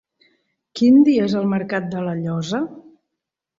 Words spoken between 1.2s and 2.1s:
és el mercat de